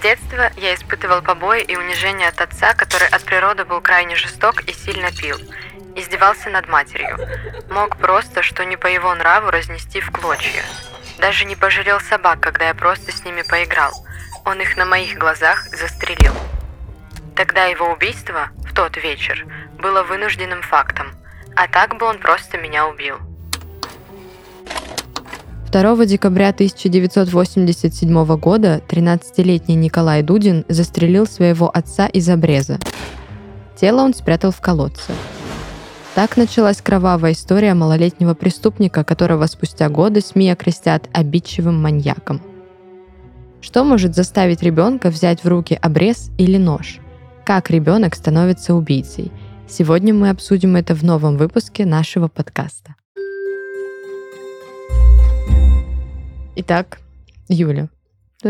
[0.00, 4.72] Детства я испытывал побои и унижение от отца, который от природы был крайне жесток и
[4.72, 5.38] сильно пил.
[5.94, 7.18] Издевался над матерью.
[7.70, 10.64] Мог просто, что не по его нраву, разнести в клочья.
[11.18, 13.92] Даже не пожалел собак, когда я просто с ними поиграл.
[14.44, 16.34] Он их на моих глазах застрелил.
[17.36, 19.46] Тогда его убийство, в тот вечер,
[19.78, 21.12] было вынужденным фактом.
[21.56, 23.29] А так бы он просто меня убил.
[25.72, 32.80] 2 декабря 1987 года 13-летний Николай Дудин застрелил своего отца из обреза.
[33.76, 35.12] Тело он спрятал в колодце.
[36.16, 42.42] Так началась кровавая история малолетнего преступника, которого спустя годы СМИ окрестят обидчивым маньяком.
[43.60, 46.98] Что может заставить ребенка взять в руки обрез или нож?
[47.46, 49.30] Как ребенок становится убийцей?
[49.68, 52.96] Сегодня мы обсудим это в новом выпуске нашего подкаста.
[56.62, 57.00] Итак,
[57.48, 57.88] Юля,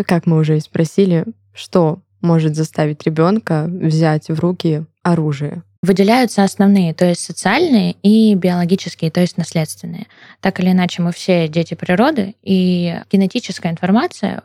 [0.05, 5.63] как мы уже и спросили, что может заставить ребенка взять в руки оружие?
[5.85, 10.09] Выделяются основные, то есть социальные и биологические, то есть наследственные.
[10.41, 14.43] Так или иначе, мы все дети природы, и генетическая информация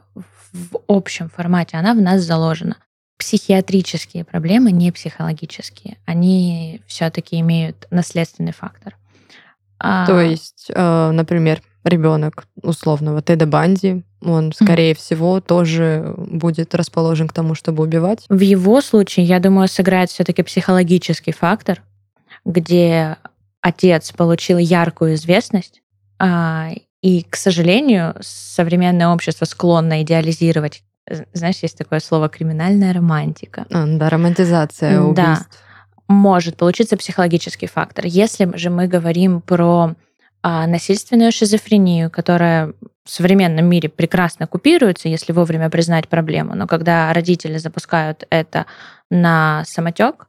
[0.53, 2.77] в общем формате, она в нас заложена.
[3.17, 8.95] Психиатрические проблемы, не психологические, они все-таки имеют наследственный фактор.
[9.79, 14.97] То есть, э, например, ребенок условного Теда Банди, он, скорее mm.
[14.97, 18.25] всего, тоже будет расположен к тому, чтобы убивать.
[18.29, 21.81] В его случае, я думаю, сыграет все-таки психологический фактор,
[22.43, 23.17] где
[23.61, 25.81] отец получил яркую известность,
[26.19, 26.69] а,
[27.01, 30.83] и, к сожалению, современное общество склонно идеализировать.
[31.33, 33.65] Знаешь, есть такое слово криминальная романтика.
[33.71, 35.47] А, да, романтизация убийств.
[35.49, 35.57] Да,
[36.07, 38.05] может получиться психологический фактор.
[38.05, 39.95] Если же мы говорим про
[40.47, 47.11] а насильственную шизофрению, которая в современном мире прекрасно купируется, если вовремя признать проблему, но когда
[47.13, 48.67] родители запускают это
[49.09, 50.27] на самотек,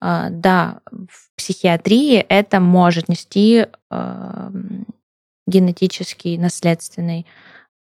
[0.00, 4.50] а, да, в психиатрии это может нести а,
[5.46, 7.26] генетический, наследственный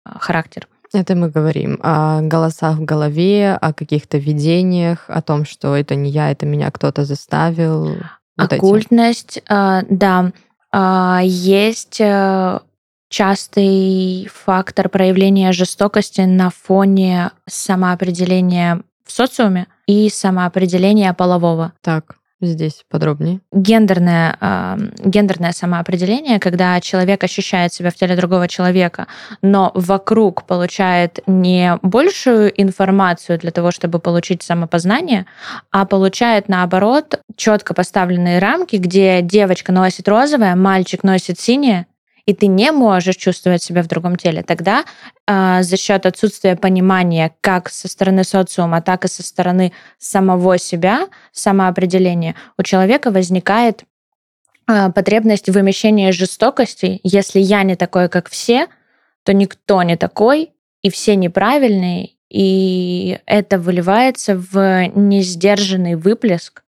[0.03, 0.67] а, характер.
[0.91, 6.09] Это мы говорим о голосах в голове, о каких-то видениях, о том, что это не
[6.09, 7.97] я, это меня кто-то заставил.
[8.38, 9.94] Вот Оккультность, эти.
[9.94, 10.31] да.
[10.78, 12.59] А, есть э,
[13.08, 21.72] частый фактор проявления жестокости на фоне самоопределения в социуме и самоопределения полового.
[21.80, 23.40] Так, здесь подробнее.
[23.51, 29.07] Гендерное, э, гендерное самоопределение, когда человек ощущает себя в теле другого человека,
[29.41, 35.25] но вокруг получает не большую информацию для того, чтобы получить самопознание,
[35.72, 41.88] а получает, наоборот, четко поставленные рамки, где девочка носит розовое, мальчик носит синее,
[42.25, 44.86] и ты не можешь чувствовать себя в другом теле, тогда
[45.28, 51.08] э, за счет отсутствия понимания как со стороны социума, так и со стороны самого себя,
[51.31, 53.84] самоопределения, у человека возникает
[54.68, 57.00] э, потребность вымещения жестокости.
[57.03, 58.68] Если я не такой, как все,
[59.24, 66.64] то никто не такой, и все неправильные, и это выливается в несдержанный выплеск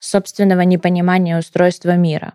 [0.00, 2.34] собственного непонимания устройства мира.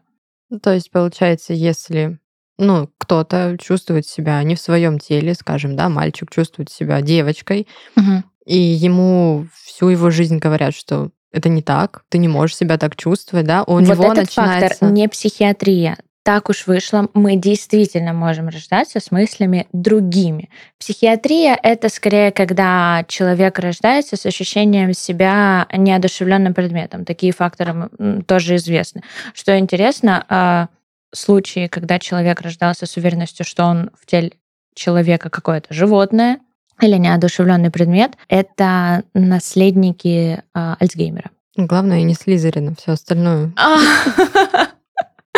[0.51, 2.19] Ну, то есть, получается, если
[2.57, 8.23] ну, кто-то чувствует себя не в своем теле, скажем, да, мальчик чувствует себя девочкой, угу.
[8.45, 12.95] и ему всю его жизнь говорят, что это не так, ты не можешь себя так
[12.95, 14.69] чувствовать, да, у вот него этот начинается...
[14.69, 15.97] фактор не психиатрия.
[16.23, 20.49] Так уж вышло, мы действительно можем рождаться с мыслями другими.
[20.77, 27.05] Психиатрия— это скорее, когда человек рождается с ощущением себя неодушевленным предметом.
[27.05, 27.89] Такие факторы
[28.27, 29.01] тоже известны.
[29.33, 30.67] Что интересно, а,
[31.11, 34.33] случаи, когда человек рождался с уверенностью, что он в теле
[34.75, 36.39] человека какое-то животное
[36.79, 41.29] или неодушевленный предмет, это наследники э, Альцгеймера.
[41.57, 43.51] Главное, не Слизерина, все остальное.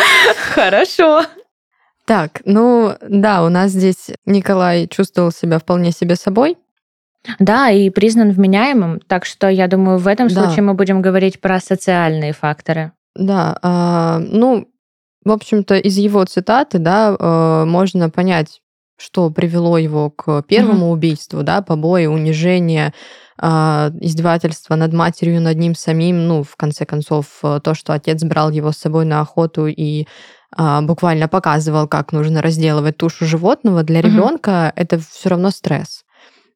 [0.54, 1.22] Хорошо.
[2.06, 6.58] Так, ну да, у нас здесь Николай чувствовал себя вполне себе собой.
[7.38, 10.34] Да, и признан вменяемым, так что я думаю, в этом да.
[10.34, 12.92] случае мы будем говорить про социальные факторы.
[13.14, 14.68] Да, а, ну
[15.24, 18.60] в общем-то, из его цитаты, да, э, можно понять,
[18.96, 22.92] что привело его к первому убийству, да, побои, унижение,
[23.38, 28.22] а, издевательства над матерью, над ним самим, ну, в конце концов, э, то, что отец
[28.22, 30.06] брал его с собой на охоту и
[30.56, 34.08] а, буквально показывал, как нужно разделывать тушу животного, для Мгм.
[34.12, 36.04] ребенка это все равно стресс.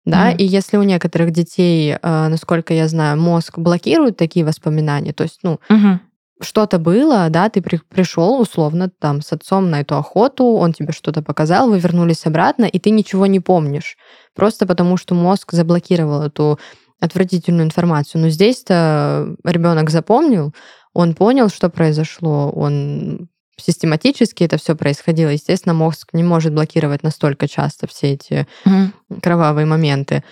[0.07, 0.37] Да, Мгм.
[0.39, 5.41] и если у некоторых детей, а, насколько я знаю, мозг блокирует такие воспоминания, то есть,
[5.43, 6.01] ну, Мгм.
[6.41, 10.93] Что-то было, да, ты при- пришел условно там с отцом на эту охоту, он тебе
[10.93, 13.97] что-то показал, вы вернулись обратно, и ты ничего не помнишь.
[14.35, 16.59] Просто потому, что мозг заблокировал эту
[17.01, 18.21] отвратительную информацию.
[18.23, 20.55] Но здесь-то ребенок запомнил,
[20.93, 25.31] он понял, что произошло, он систематически это все происходило.
[25.31, 28.93] Естественно, мозг не может блокировать настолько часто все эти Мгм.
[29.21, 30.23] кровавые моменты.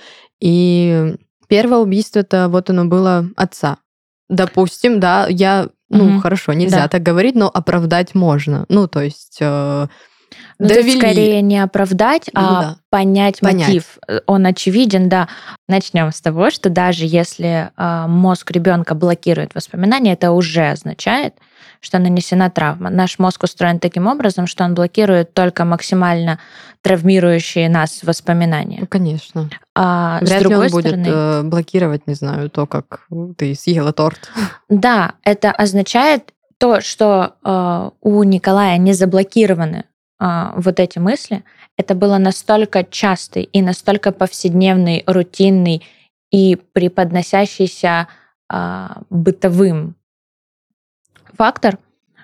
[0.41, 1.17] И
[1.49, 3.79] первое убийство это вот оно было отца.
[4.29, 6.21] Допустим, да, я, ну Мгм.
[6.21, 6.89] хорошо, нельзя Да.
[6.89, 8.65] так говорить, но оправдать можно.
[8.69, 9.87] Ну то есть э,
[10.59, 10.99] Ну, тут довели.
[10.99, 12.77] скорее не оправдать, Ну а да.
[12.91, 13.69] понять, Понять.
[13.69, 13.99] мотив.
[14.09, 15.29] Э, Он очевиден, да.
[15.69, 21.35] Начнем с того, что даже если а, мозг ребенка блокирует воспоминания, это уже означает,
[21.81, 22.91] что нанесена травма.
[22.91, 26.39] Наш мозг устроен таким образом, что он блокирует только максимально
[26.87, 28.79] травмирующие нас воспоминания.
[28.81, 29.51] Ну, конечно.
[29.75, 33.55] А с Вряд ли другой он будет стороны, э, блокировать, не знаю, то, как ты
[33.57, 34.31] съела торт.
[34.69, 39.85] Да, это означает то, что э, у Николая не заблокированы
[40.21, 41.43] э, вот эти мысли.
[41.77, 45.83] Это было настолько частый и настолько повседневный, рутинный
[46.31, 48.07] и преподносящийся
[48.53, 49.97] э, бытовым
[51.37, 51.79] фактор,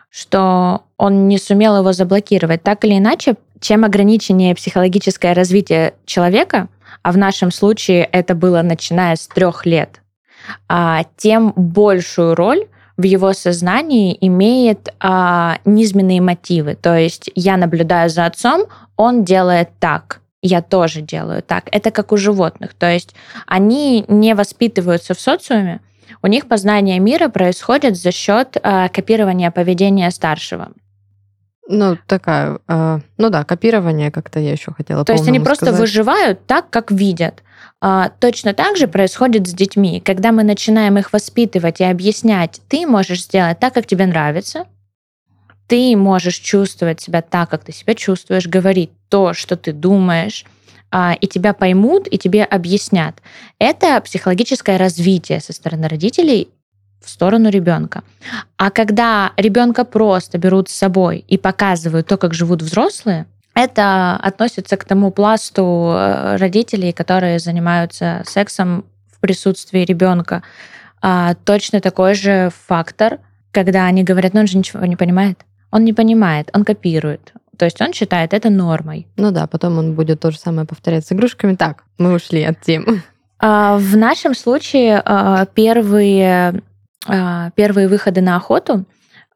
[0.09, 2.63] что он не сумел его заблокировать.
[2.63, 6.69] Так или иначе, чем ограниченнее психологическое развитие человека,
[7.03, 10.03] а в нашем случае это было начиная с трех лет,
[10.69, 12.67] а, тем большую роль
[12.97, 16.75] в его сознании имеет а, низменные мотивы.
[16.75, 18.67] То есть я наблюдаю за отцом,
[18.97, 21.69] он делает так, я тоже делаю так.
[21.71, 22.75] Это как у животных.
[22.75, 23.15] То есть
[23.47, 25.81] они не воспитываются в социуме,
[26.21, 30.73] у них познание мира происходит за счет а, копирования поведения старшего.
[31.69, 35.81] Ну, такая, э, ну да, копирование как-то я еще хотела То есть они просто сказать.
[35.81, 37.43] выживают так, как видят.
[37.81, 40.01] А, Точно так же происходит с детьми.
[40.01, 44.67] Когда мы начинаем их воспитывать и объяснять, ты можешь сделать так, как тебе нравится,
[45.69, 50.45] ты можешь чувствовать себя так, как ты себя чувствуешь, говорить то, что ты думаешь,
[50.91, 53.15] а, и тебя поймут, и тебе объяснят.
[53.59, 56.49] Это психологическое развитие со стороны родителей
[57.05, 58.03] в сторону ребенка.
[58.57, 64.77] А когда ребенка просто берут с собой и показывают то, как живут взрослые, это относится
[64.77, 70.43] к тому пласту э, родителей, которые занимаются сексом в присутствии ребенка.
[71.03, 73.19] А, точно такой же фактор,
[73.51, 75.45] когда они говорят, ну он же ничего не понимает.
[75.71, 77.33] Он не понимает, он копирует.
[77.59, 79.07] То есть он считает это нормой.
[79.17, 81.55] Ну да, потом он будет то же самое повторять с игрушками.
[81.55, 83.03] Так, мы ушли от темы.
[83.39, 86.63] А, В нашем случае а, первые,
[87.07, 88.85] первые выходы на охоту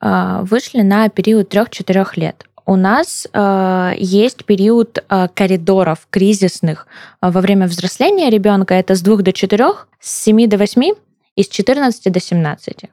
[0.01, 2.45] а, вышли на период 3-4 лет.
[2.69, 6.87] У нас а, есть период а, коридоров кризисных
[7.21, 8.75] а, во время взросления ребенка.
[8.75, 9.65] Это с 2 до 4,
[10.01, 10.95] с 7 до 8
[11.37, 12.91] и с 14 до 17.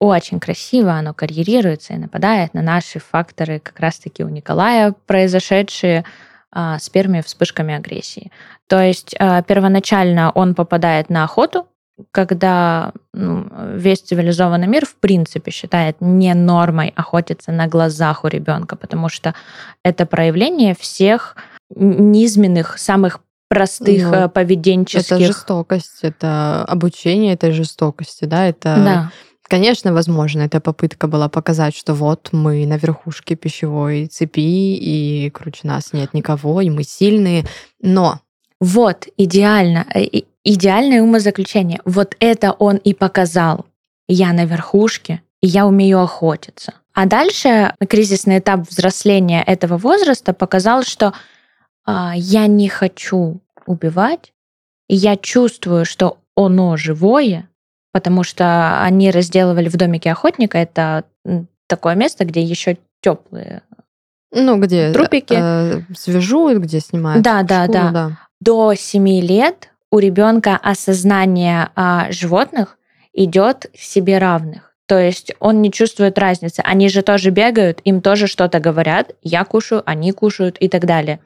[0.00, 6.04] Очень красиво оно карьерируется и нападает на наши факторы, как раз-таки у Николая произошедшие
[6.50, 8.32] а, с первыми вспышками агрессии.
[8.66, 11.66] То есть э, первоначально он попадает на охоту,
[12.10, 18.76] когда ну, весь цивилизованный мир в принципе считает не нормой охотиться на глазах у ребенка,
[18.76, 19.34] потому что
[19.84, 21.36] это проявление всех
[21.74, 25.12] низменных, самых простых Ну, э, поведенческих.
[25.12, 28.74] Это жестокость, это обучение этой жестокости, да, это...
[28.82, 29.10] Да.
[29.48, 35.68] Конечно, возможно, эта попытка была показать, что вот мы на верхушке пищевой цепи, и круче
[35.68, 37.44] нас нет никого, и мы сильные.
[37.82, 38.20] Но
[38.60, 39.84] Вот, идеально.
[39.94, 41.80] э, и- Идеальное умозаключение.
[41.84, 43.66] Вот это он и показал.
[44.08, 46.74] Я на верхушке, и я умею охотиться.
[46.94, 51.14] А дальше кризисный этап взросления этого возраста показал, что
[51.84, 54.32] а, я не хочу убивать,
[54.88, 57.48] и я чувствую, что оно живое,
[57.92, 60.58] потому что они разделывали в домике охотника.
[60.58, 61.04] Это
[61.66, 63.62] такое место, где еще теплые.
[64.32, 65.34] ну, где Трупики.
[65.36, 68.18] э, свяжут, где снимают Да, да, шкуру, да.
[68.40, 72.78] До 7 лет у ребенка осознание а, животных
[73.12, 74.74] идет к себе равных.
[74.86, 76.60] То есть он не чувствует разницы.
[76.64, 79.12] Они же тоже бегают, им тоже что-то говорят.
[79.22, 81.20] Я кушаю, они кушают и так далее.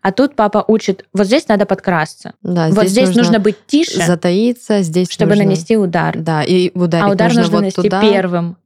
[0.00, 2.32] А тут папа учит, вот здесь надо подкрасться.
[2.42, 6.16] Да, вот здесь нужно, быть тише, затаиться, здесь чтобы нужно- нанести удар.
[6.16, 8.00] Да, и ударить а удар нужно нужно вот нанести туда.
[8.00, 8.56] первым.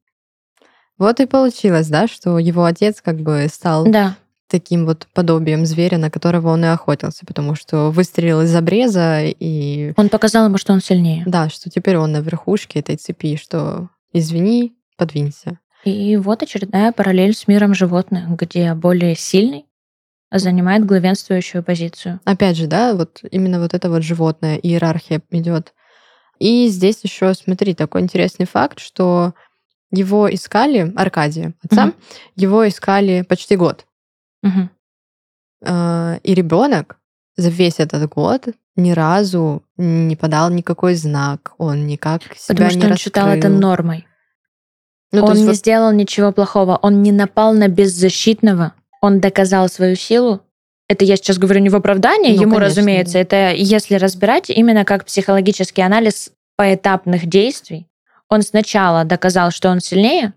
[0.98, 4.16] Вот и получилось, да, что его отец как бы стал Да.
[4.48, 9.92] Таким вот подобием зверя, на которого он и охотился, потому что выстрелил из обреза и...
[9.96, 11.24] Он показал ему, что он сильнее.
[11.26, 15.58] Да, что теперь он на верхушке этой цепи, что извини, подвинься.
[15.84, 19.66] И вот очередная параллель с миром животных, где более сильный
[20.32, 22.20] занимает главенствующую позицию.
[22.24, 25.74] Опять же, да, вот именно вот это вот животное, иерархия идет.
[26.38, 29.34] И здесь еще, смотри, такой интересный факт, что
[29.92, 31.94] его искали, Аркадия, отца, Мгм.
[32.34, 33.86] его искали почти год.
[35.62, 36.98] Э, И ребенок
[37.36, 42.78] за весь этот год ни разу не подал никакой знак, он никак себя Потому что
[42.78, 43.58] не он считал это раскрыл.
[43.58, 44.06] нормой.
[45.12, 46.76] Ну, он не вот- сделал ничего плохого.
[46.82, 48.72] Он не напал на беззащитного.
[49.00, 50.40] Он доказал свою силу.
[50.88, 53.14] Это я сейчас говорю не в оправдании Ну, ему, конечно, разумеется.
[53.14, 53.20] да.
[53.20, 57.86] Это если разбирать именно как психологический анализ поэтапных действий.
[58.28, 60.32] Он сначала доказал, что он сильнее,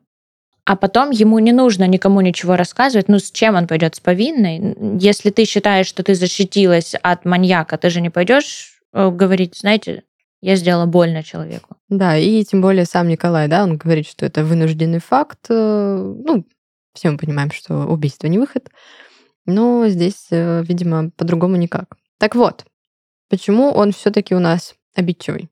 [0.70, 3.08] а потом ему не нужно никому ничего рассказывать.
[3.08, 3.96] Ну, с чем он пойдет?
[3.96, 4.76] С повинной?
[5.00, 10.04] Если ты считаешь, что ты защитилась от маньяка, ты же не пойдешь э, говорить, знаете,
[10.42, 11.78] я сделала больно человеку.
[11.90, 15.40] Да, и тем более сам Николай, да, он говорит, что это вынужденный факт.
[15.50, 16.46] э, Ну,
[16.94, 18.70] все мы понимаем, что убийство не выход.
[19.48, 21.96] Но здесь, э, видимо, по-другому никак.
[22.20, 22.64] Так вот,
[23.28, 25.50] почему он все-таки у нас обидчивый?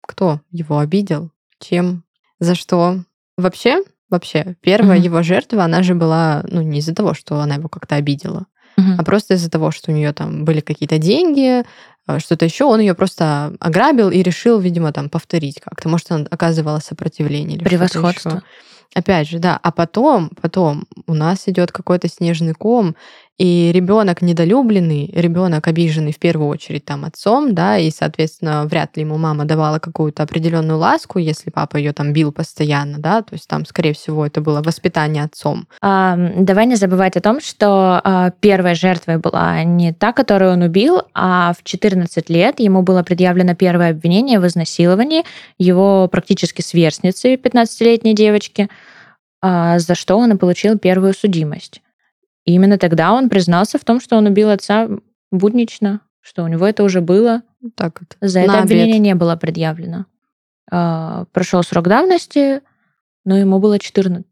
[0.00, 1.30] Кто его обидел?
[1.60, 2.02] Чем?
[2.40, 3.04] За что?
[3.36, 5.04] Вообще, вообще, первая Мгм.
[5.04, 8.46] его жертва, она же была, ну, не из-за того, что она его как-то обидела,
[8.76, 8.96] Мгм.
[8.98, 11.64] а просто из-за того, что у нее там были какие-то деньги,
[12.08, 15.88] э, что-то еще, он ее просто ограбил и решил, видимо, там повторить как-то.
[15.88, 18.42] Может, она оказывала сопротивление или Превосходство.
[18.94, 19.58] Опять же, да.
[19.62, 22.94] А потом, потом у нас идет какой-то снежный ком,
[23.38, 29.02] и ребенок недолюбленный, ребенок обиженный в первую очередь там отцом, да, и, соответственно, вряд ли
[29.02, 33.46] ему мама давала какую-то определенную ласку, если папа ее там бил постоянно, да, то есть
[33.46, 35.68] там, скорее всего, это было воспитание отцом.
[35.82, 40.62] А, Давай не забывать о том, что а, первой жертвой была не та, которую он
[40.62, 45.24] убил, а в 14 лет ему было предъявлено первое обвинение в изнасиловании
[45.58, 48.68] его практически сверстницы, 15-летней девочки,
[49.42, 51.82] а, за что он и получил первую судимость.
[52.46, 54.88] И именно тогда он признался в том, что он убил отца
[55.30, 57.42] буднично, что у него это уже было,
[57.76, 58.16] Так вот.
[58.20, 60.06] за это обвинение не было предъявлено.
[60.70, 62.62] А, Прошел срок давности,
[63.24, 64.24] но ему было 14.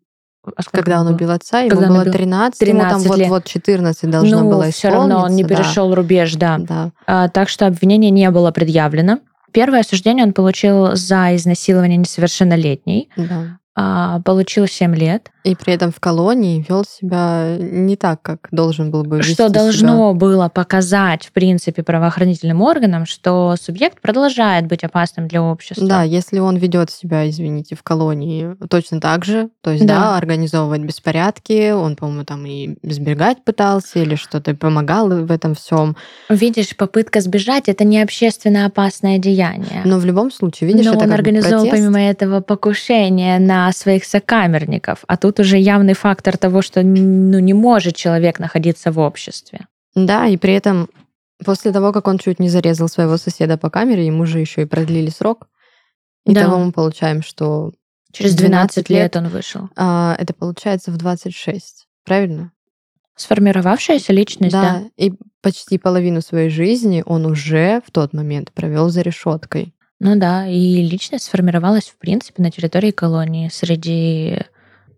[0.44, 1.14] А Когда он было?
[1.14, 2.12] убил отца, ему Когда было убил?
[2.12, 3.28] 13, ему там 13 лет.
[3.28, 5.48] вот-вот 14 должно ну, было все равно он не да.
[5.54, 6.58] перешел рубеж, да.
[6.58, 6.92] Да.
[7.06, 9.20] А, так что обвинение не было предъявлено.
[9.52, 13.08] Первое осуждение он получил за изнасилование несовершеннолетней.
[13.16, 13.58] да.
[13.76, 15.30] А, получил 7 лет.
[15.42, 19.48] И при этом в колонии вел себя не так, как должен был бы вести что
[19.48, 19.60] себя.
[19.60, 25.86] должно было показать, в принципе, правоохранительным органам, что субъект продолжает быть опасным для общества.
[25.86, 30.16] Да, если он ведет себя, извините, в колонии точно так же, то есть, да, Да.
[30.18, 35.96] организовывать беспорядки, он, по-моему, там и сбегать пытался или что-то помогал в этом всем.
[36.30, 39.82] Видишь, попытка сбежать это не общественно опасное деяние.
[39.84, 41.76] Но в любом случае, видишь, Но это он организовал протест.
[41.76, 45.04] помимо этого покушение на своих сокамерников.
[45.06, 49.66] А тут уже явный фактор того, что ну, не может человек находиться в обществе.
[49.94, 50.88] Да, и при этом
[51.44, 54.66] после того, как он чуть не зарезал своего соседа по камере, ему же еще и
[54.66, 55.48] продлили срок.
[56.24, 56.42] Да.
[56.42, 57.72] Итого мы получаем, что
[58.12, 59.68] Через 12 12 лет он вышел.
[59.76, 62.52] а, это получается в 26, правильно?
[63.16, 64.80] Сформировавшаяся личность, да.
[64.80, 69.74] Да, и почти половину своей жизни он уже в тот момент провел за решеткой.
[70.06, 74.38] Ну да, и личность сформировалась, в принципе, на территории колонии среди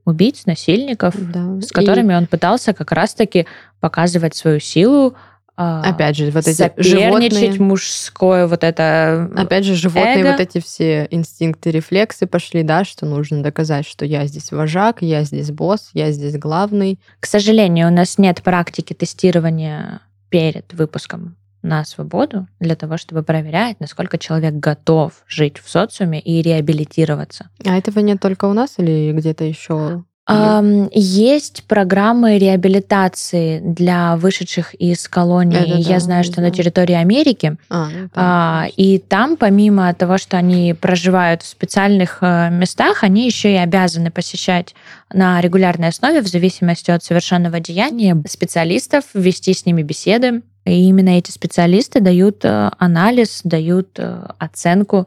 [0.05, 1.61] убийц, насильников, Да.
[1.61, 3.47] с которыми он пытался как раз-таки
[3.79, 5.15] показывать свою силу,
[5.57, 9.31] а, И, опять же, вот эти животные, мужское вот это...
[9.37, 10.33] опять же, животные эго.
[10.33, 15.23] вот эти все инстинкты, рефлексы пошли, да, что нужно доказать, что я здесь вожак, я
[15.23, 16.99] здесь босс, я здесь главный.
[17.21, 21.37] К сожалению, у нас нет практики тестирования перед выпуском
[21.67, 27.51] на свободу для того, чтобы проверять, насколько человек готов жить в социуме и реабилитироваться.
[27.65, 30.05] А этого нет только у нас или где-то еще?
[30.29, 35.57] Ам, Есть программы реабилитации для вышедших из колонии.
[35.57, 36.53] Это да, Я знаю, что на знаю.
[36.53, 37.57] территории Америки.
[37.71, 43.25] А, ну, А, и там, помимо того, что они проживают в специальных э, местах, они
[43.27, 44.75] еще и обязаны посещать
[45.13, 50.43] на регулярной основе, в зависимости от совершенного деяния, специалистов, вести с ними беседы.
[50.67, 55.07] И именно эти специалисты дают э, анализ, дают э, оценку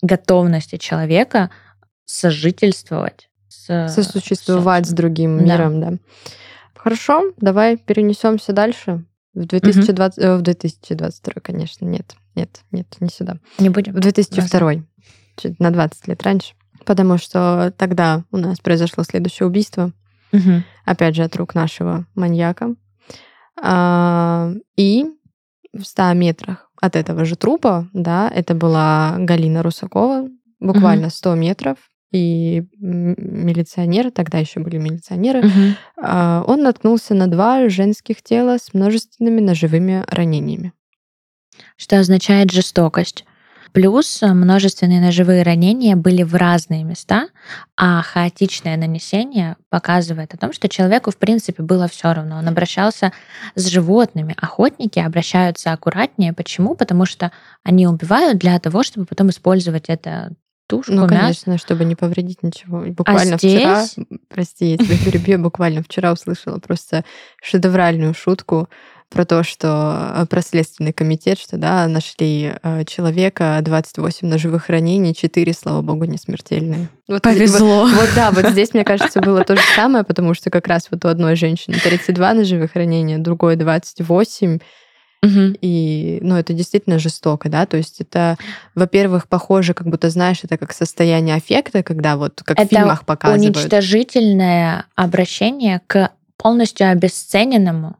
[0.00, 1.50] готовности человека
[2.06, 4.96] сожительствовать с Сосуществовать с социумом.
[4.96, 5.44] другим Да.
[5.44, 5.92] миром, да.
[6.74, 9.04] Хорошо, давай перенесемся дальше.
[9.34, 13.36] В 2020, э, в 2022, конечно, нет, нет, нет, не сюда.
[13.58, 13.92] Не будем.
[13.94, 14.84] В 2002,
[15.36, 16.54] чуть на 20 лет раньше.
[16.84, 19.92] Потому что тогда у нас произошло следующее убийство.
[20.32, 20.64] Мгм.
[20.86, 22.74] опять же, от рук нашего маньяка.
[23.60, 25.04] А, И
[25.72, 30.28] в 100 метрах от этого же трупа, да, это была Галина Русакова,
[30.60, 31.76] буквально 100 метров,
[32.12, 35.42] и милиционеры, тогда еще были милиционеры,
[35.96, 40.72] а, он наткнулся на два женских тела с множественными ножевыми ранениями.
[41.76, 43.24] Что означает жестокость.
[43.72, 47.28] Плюс множественные ножевые ранения были в разные места,
[47.76, 52.36] а хаотичное нанесение показывает о том, что человеку, в принципе, было все равно.
[52.38, 53.12] Он обращался
[53.54, 54.34] с животными.
[54.40, 56.34] Охотники обращаются аккуратнее.
[56.34, 56.74] Почему?
[56.74, 57.32] Потому что
[57.64, 60.32] они убивают для того, чтобы потом использовать это
[60.68, 61.16] тушку, Ну, мясо.
[61.20, 62.84] конечно, чтобы не повредить ничего.
[62.84, 67.04] И Буквально вчера, А здесь- м, прости, я тебя перебью, буквально вчера услышала просто
[67.42, 68.68] шедевральную шутку
[69.12, 75.14] про то, что э, про следственный комитет, что да, нашли э, человека, 28 ножевых ранений,
[75.14, 76.88] 4, слава богу, не смертельные.
[77.08, 77.82] Вот, Повезло.
[77.86, 80.88] Вот, вот да, вот здесь, мне кажется, было то же самое, потому что как раз
[80.90, 84.58] вот у одной женщины 32 ножевых ранения, другой 28,
[85.24, 85.54] Мгм.
[85.60, 88.36] и, ну, это действительно жестоко, да, то есть это,
[88.74, 93.04] во-первых, похоже, как будто, знаешь, это как состояние аффекта, когда вот, как в Это фильмах
[93.06, 93.56] показывают.
[93.56, 97.96] уничтожительное обращение к полностью обесцененному,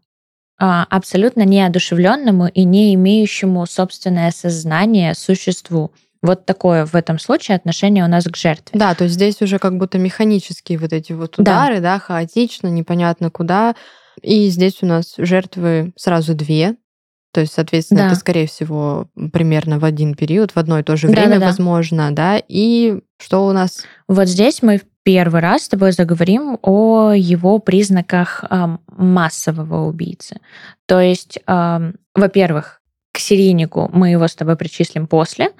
[0.64, 5.92] абсолютно неодушевленному и не имеющему собственное сознание существу.
[6.22, 8.78] Вот такое в этом случае отношение у нас к жертве.
[8.78, 11.42] Да, то есть здесь уже как будто механические вот эти вот Да.
[11.42, 13.74] удары, да, хаотично, непонятно куда.
[14.22, 16.76] И здесь у нас жертвы сразу две.
[17.32, 18.06] То есть, соответственно, Да.
[18.08, 21.46] это, скорее всего, примерно в один период, в одно и то же время, Да-да-да.
[21.46, 22.40] возможно, да.
[22.46, 23.82] И что у нас?
[24.06, 30.40] Вот здесь мы первый раз с тобой заговорим о его признаках ам, массового убийцы.
[30.86, 32.80] То есть, ам, во-первых,
[33.12, 35.50] к серийнику мы его с тобой причислим после.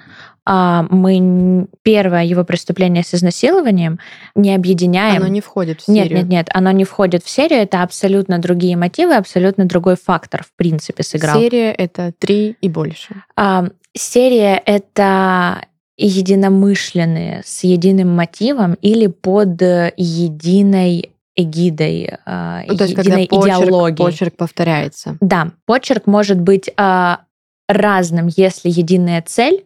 [0.45, 3.99] А мы первое его преступление с изнасилованием
[4.35, 5.21] не объединяем.
[5.21, 6.17] Оно не входит в Нет, серию.
[6.19, 10.51] нет, нет, оно не входит в серию, это абсолютно другие мотивы, абсолютно другой фактор, в
[10.57, 11.39] принципе, сыграл.
[11.39, 13.23] Серия— это три и больше.
[13.37, 15.65] А, серия— это
[16.05, 23.27] единомышленные с единым мотивом или под э, единой эгидой, а, Ну, то есть, когда единой
[23.27, 24.05] почерк, идеологией.
[24.05, 25.17] почерк повторяется.
[25.19, 27.21] Да, почерк может быть а,
[27.67, 29.65] разным, если единая цель,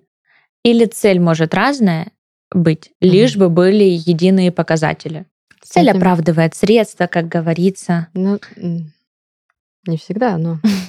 [0.64, 2.12] или цель может разная
[2.52, 5.26] быть, лишь бы были единые показатели.
[5.62, 8.08] Цель Кстати, оправдывает средства, как говорится.
[8.14, 8.40] Ну,
[9.86, 10.60] не всегда, но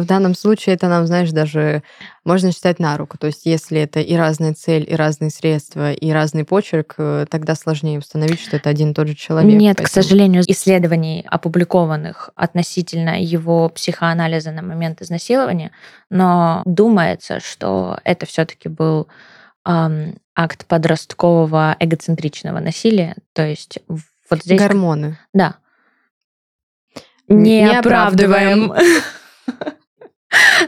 [0.00, 1.82] в данном случае это нам, знаешь, даже
[2.24, 3.18] можно считать на руку.
[3.18, 7.54] То есть если это и разная цель, и разные средства, и разный почерк, э, тогда
[7.54, 9.52] сложнее установить, что это один и тот же человек.
[9.58, 15.70] Нет, к Поэтому- сожалению, исследований, опубликованных относительно его психоанализа на момент изнасилования,
[16.10, 19.08] но думается, что это все-таки был
[19.64, 23.14] ам, акт подросткового эгоцентричного насилия.
[23.34, 23.78] То есть
[24.30, 24.60] вот здесь...
[24.60, 25.18] Гормоны.
[25.34, 25.56] Да.
[27.28, 28.72] Не, не оправдываем.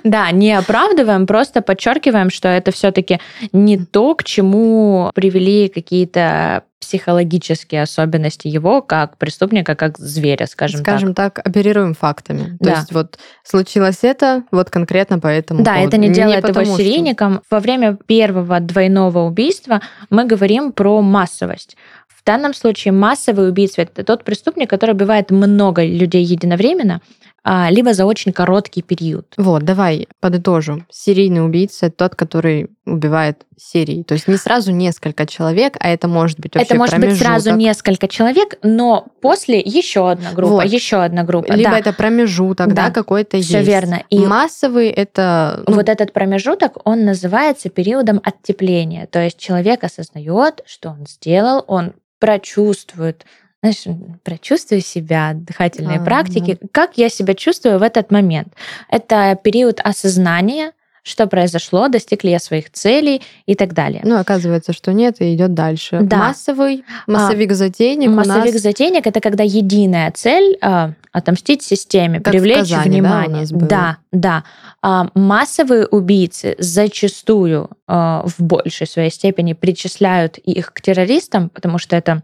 [0.05, 3.21] Да, не оправдываем, просто подчеркиваем, что это все-таки
[3.53, 11.15] не то, к чему привели какие-то психологические особенности его как преступника, как зверя, скажем, Скажем
[11.15, 11.39] так.
[11.39, 12.57] оперируем фактами.
[12.59, 12.71] То Да.
[12.73, 15.89] есть вот случилось это, вот конкретно по этому Да, поводу.
[15.89, 17.41] это не делает его потому, что- серийником.
[17.51, 21.77] Во время первого двойного убийства мы говорим про массовость.
[22.09, 27.01] В данном случае массовый убийца это тот преступник, который убивает много людей единовременно,
[27.45, 29.35] либо за очень короткий период.
[29.37, 30.87] Вот, давай подытожим.
[30.91, 34.05] Серийный убийца— это тот, который убивает серией.
[34.05, 37.27] То есть не сразу несколько человек, а это может быть вообще это может быть промежуток.
[37.27, 40.65] сразу несколько человек, но после еще одна группа, Вот.
[40.67, 41.53] еще одна группа.
[41.53, 43.49] Либо да, это промежуток, да, Да, какой-то есть.
[43.49, 44.03] все верно.
[44.11, 45.63] И Массовый— это...
[45.67, 49.07] ну, вот этот промежуток, он называется периодом оттепления.
[49.07, 53.25] То есть человек осознает, что он сделал, он прочувствует,
[53.63, 53.85] знаешь,
[54.25, 58.49] прочувствую себя, дыхательные А, практики, как я себя чувствую в этот момент.
[58.89, 60.73] Это период осознания,
[61.05, 64.03] что произошло, достиг ли я своих целей и так далее.
[64.05, 66.01] Ну, оказывается, что нет, и идет дальше.
[66.03, 66.19] Да.
[66.19, 68.63] Массовый, массовик-затейник у Массовик нас...
[68.63, 73.47] затейник это когда единая цель а, отомстить системе, Как привлечь Казани, да, внимание.
[73.51, 73.69] было?
[73.69, 74.45] да, да.
[74.81, 81.97] А, массовые убийцы зачастую а, в большей своей степени причисляют их к террористам, потому что
[81.97, 82.23] это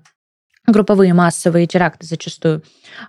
[0.68, 2.62] групповые массовые теракты зачастую.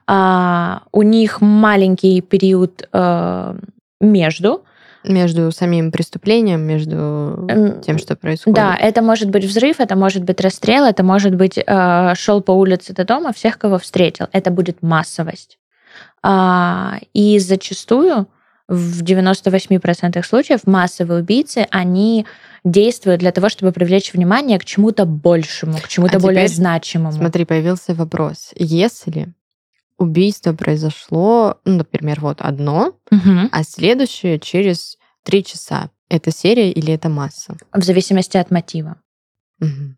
[0.08, 3.56] А, у них маленький период а,
[4.00, 4.64] между.
[5.06, 7.48] Между самим преступлением, между
[7.86, 8.56] тем, что происходит.
[8.56, 12.52] Да, это может быть взрыв, это может быть расстрел, это может быть э, шел по
[12.52, 14.28] улице до дома, всех, кого встретил.
[14.34, 15.58] Это будет массовость.
[16.22, 18.28] А, и зачастую
[18.70, 22.26] в 98% случаев массовые убийцы, они
[22.64, 27.12] действуют для того, чтобы привлечь внимание к чему-то большему, к чему-то А более теперь значимому.
[27.12, 28.52] Смотри, появился вопрос.
[28.56, 29.34] Если
[29.98, 33.50] убийство произошло, ну, например, вот одно, Мгм.
[33.52, 35.90] а следующее через три часа.
[36.08, 37.58] Это серия или это масса?
[37.74, 38.98] В зависимости от мотива.
[39.60, 39.98] Мгм.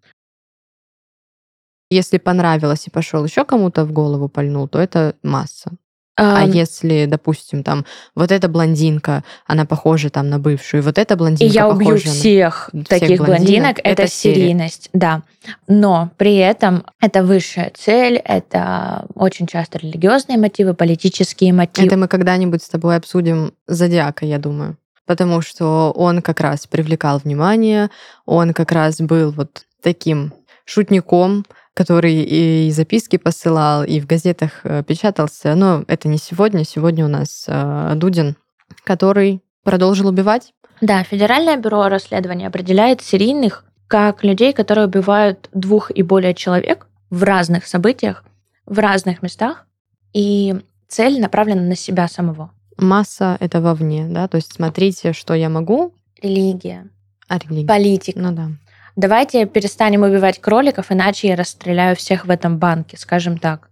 [1.89, 5.71] Если понравилось и пошел еще кому-то в голову пальнул, то это масса.
[6.17, 10.97] А Ам, если, допустим, там вот эта блондинка, она похожа там на бывшую, и вот
[10.97, 13.37] эта И блондинка я убью похожа на- всех, всех таких блондинок.
[13.37, 13.79] блондинок.
[13.79, 15.23] Это, Это серийность, да.
[15.67, 21.87] Но при этом это высшая цель, это очень часто религиозные мотивы, политические мотивы.
[21.87, 24.77] Это мы когда-нибудь с тобой обсудим Зодиака, я думаю.
[25.07, 27.89] Потому что он как раз привлекал внимание,
[28.25, 30.33] он как раз был вот таким
[30.65, 35.55] шутником, который и записки посылал, и в газетах э, печатался.
[35.55, 36.63] Но это не сегодня.
[36.65, 38.35] Сегодня у нас э, Дудин,
[38.83, 40.53] который продолжил убивать.
[40.81, 47.23] Да, Федеральное бюро расследований определяет серийных как людей, которые убивают двух и более человек в
[47.23, 48.23] разных событиях,
[48.65, 49.67] в разных местах,
[50.13, 50.55] и
[50.87, 52.51] цель направлена на себя самого.
[52.77, 54.27] Масса— это вовне, да?
[54.27, 56.87] То есть смотрите, что я могу, Религия,
[57.27, 57.67] а религия.
[57.67, 58.19] политика.
[58.19, 58.49] Ну да.
[58.95, 63.69] Давайте перестанем убивать кроликов, иначе я расстреляю всех в этом банке, скажем так.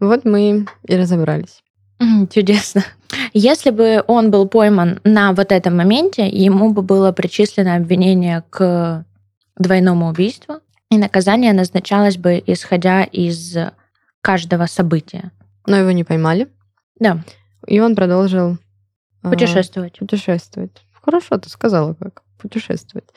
[0.00, 1.62] Вот мы и разобрались.
[2.32, 2.84] Чудесно.
[3.32, 9.04] Если бы он был пойман на вот этом моменте, ему бы было причислено обвинение к
[9.56, 13.56] двойному убийству, и наказание назначалось бы исходя из
[14.20, 15.30] каждого события.
[15.66, 16.48] Но его не поймали,
[16.98, 17.22] Да,
[17.66, 18.58] и он продолжил
[19.22, 19.98] а, путешествовать.
[19.98, 20.82] Путешествовать.
[21.00, 23.08] Хорошо ты сказала, как путешествовать.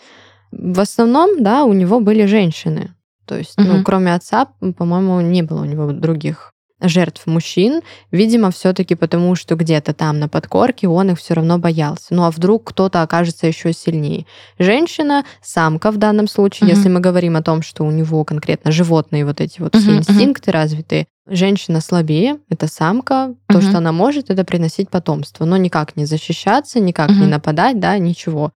[0.51, 2.93] В основном, да, у него были женщины.
[3.25, 3.83] То есть, ну, Мгм.
[3.83, 7.81] кроме отца, по-моему, не было у него других жертв мужчин.
[8.11, 12.07] Видимо, все-таки потому, что где-то там на подкорке он их все равно боялся.
[12.13, 14.25] Ну а вдруг кто-то окажется еще сильнее?
[14.59, 16.75] Женщина, самка в данном случае, Мгм.
[16.75, 19.95] если мы говорим о том, что у него конкретно животные вот эти вот все Мгм,
[19.95, 19.99] мгм.
[20.01, 23.61] инстинкты развитые, женщина слабее, это самка, то, Мгм.
[23.67, 27.29] что она может, это приносить потомство, но никак не защищаться, никак не Мгм.
[27.31, 28.51] нападать, да, ничего.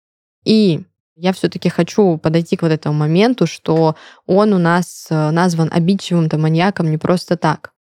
[0.44, 0.83] И
[1.20, 6.38] я все-таки хочу подойти к вот этому моменту, что он у нас э, назван обидчивым-то
[6.38, 7.72] маньяком не просто так.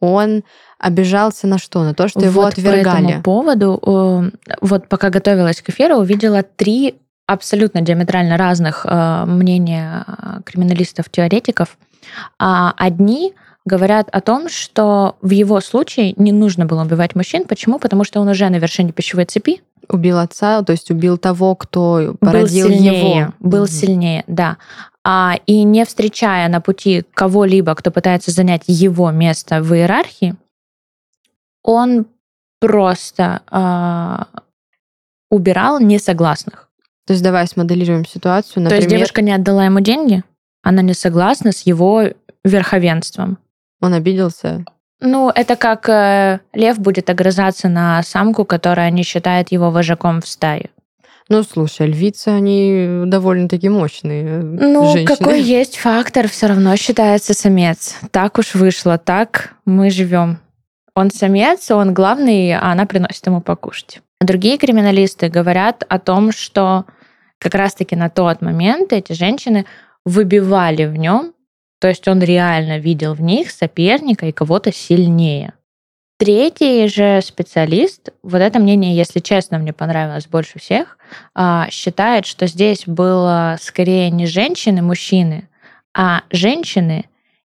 [0.00, 0.44] Он
[0.78, 1.82] обижался на что?
[1.82, 3.08] На то, что его вот по отвергали.
[3.08, 6.94] этому поводу, э, вот пока готовилась к эфиру, увидела три
[7.26, 11.76] абсолютно диаметрально разных э, мнения э, криминалистов-теоретиков.
[12.38, 13.34] А Одни
[13.66, 17.44] говорят о том, что в его случае не нужно было убивать мужчин.
[17.44, 17.78] Почему?
[17.78, 22.16] Потому что он уже на вершине пищевой цепи, Убил отца, то есть убил того, кто
[22.20, 23.32] был породил сильнее, его.
[23.38, 23.68] был Мгм.
[23.70, 24.56] сильнее, да.
[25.04, 30.34] А, и не встречая на пути кого-либо, кто пытается занять его место в иерархии,
[31.62, 32.06] он
[32.58, 34.26] просто а,
[35.30, 36.68] убирал несогласных.
[37.06, 38.54] То есть давай смоделируем ситуацию.
[38.54, 40.24] То Например, есть девушка не отдала ему деньги,
[40.62, 42.06] она не согласна с его
[42.42, 43.38] верховенством.
[43.80, 44.64] Он обиделся.
[45.00, 50.26] Ну, это как э, лев будет огрызаться на самку, которая не считает его вожаком в
[50.26, 50.70] стае.
[51.28, 55.16] Ну, слушай, львицы, они довольно-таки мощные Ну, женщины.
[55.16, 57.96] какой есть фактор, все равно считается самец.
[58.12, 60.38] Так уж вышло, так мы живем.
[60.94, 64.00] Он самец, он главный, а она приносит ему покушать.
[64.20, 66.86] Другие криминалисты говорят о том, что
[67.38, 69.66] как раз-таки на тот момент эти женщины
[70.06, 71.32] выбивали в нем,
[71.80, 75.52] то есть он реально видел в них соперника и кого-то сильнее.
[76.18, 80.96] Третий же специалист, вот это мнение, если честно, мне понравилось больше всех,
[81.34, 85.48] а, считает, что здесь было скорее не женщины, мужчины,
[85.94, 87.04] а женщины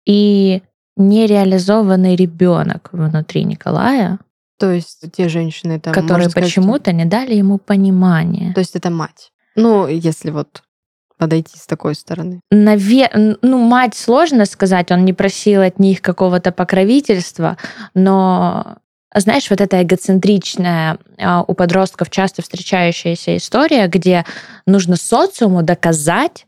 [0.05, 0.63] и
[0.97, 4.19] нереализованный ребенок внутри Николая,
[4.59, 8.53] То есть те женщины, это которые сказать, что- почему-то не дали ему понимания.
[8.55, 9.31] То есть это мать.
[9.55, 10.65] Ну, если вот
[11.19, 12.41] подойти с такой стороны.
[12.53, 17.57] Наве- Ну, мать сложно сказать, он не просил от них какого-то покровительства,
[17.95, 18.77] но
[19.15, 24.25] знаешь, вот эта эгоцентричная а, у подростков часто встречающаяся история, где
[24.67, 26.45] нужно социуму доказать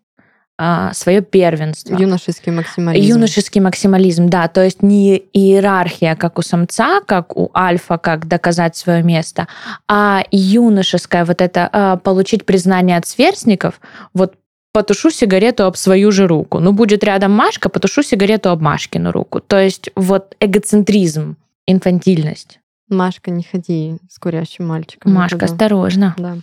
[0.93, 1.97] свое первенство.
[1.97, 3.09] Юношеский максимализм.
[3.15, 8.77] Юношеский максимализм, да, то есть не иерархия, как у самца, как у альфа, как доказать
[8.77, 9.49] свое место,
[9.89, 13.81] а юношеское вот это а, получить признание от сверстников,
[14.13, 14.35] вот
[14.73, 16.61] потушу сигарету об свою же руку.
[16.61, 19.41] Ну, будет рядом Машка, потушу сигарету об Машкину руку.
[19.41, 22.61] То есть вот эгоцентризм, инфантильность.
[22.89, 25.13] Машка, не ходи с курящим мальчиком.
[25.13, 25.53] Машка, никуда.
[25.53, 26.15] осторожно.
[26.19, 26.37] Да.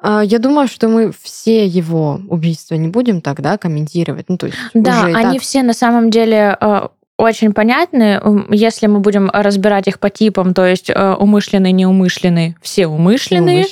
[0.00, 4.26] А, Я думаю, что мы все его убийства не будем тогда комментировать.
[4.28, 8.20] Ну, то есть Да, уже они так все на самом деле э, очень понятны.
[8.50, 13.66] Если мы будем разбирать их по типам, то есть э, умышленный, неумышленный, все умышленные.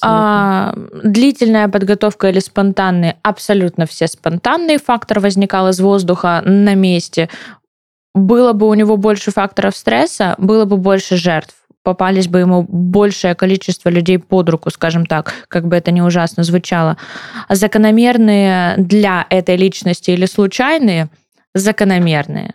[0.00, 4.78] А, длительная подготовка или спонтанные, абсолютно все спонтанные.
[4.78, 7.28] Фактор возникал из воздуха на месте.
[8.14, 13.34] было бы у него больше факторов стресса, было бы больше жертв попались бы ему большее
[13.34, 16.96] количество людей под руку, скажем так, как бы это не ужасно звучало.
[17.48, 21.08] Закономерные для этой личности или случайные?
[21.54, 22.54] Закономерные.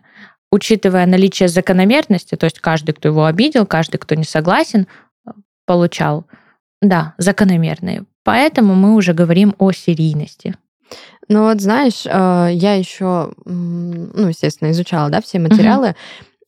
[0.58, 4.88] Учитывая наличие закономерности, то есть каждый, кто его обидел, каждый, кто не согласен,
[5.68, 6.26] получал.
[6.82, 8.06] Да, закономерные.
[8.24, 10.56] Поэтому мы уже говорим о серийности.
[11.30, 15.96] Ну вот знаешь, э, я еще, ну, естественно, изучала, да, все материалы,